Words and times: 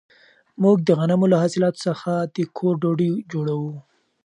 موږ 0.61 0.77
د 0.83 0.89
غنمو 0.99 1.31
له 1.31 1.37
حاصلاتو 1.41 1.83
څخه 1.87 2.11
د 2.35 2.37
کور 2.57 2.73
ډوډۍ 2.81 3.11
جوړوو. 3.31 3.73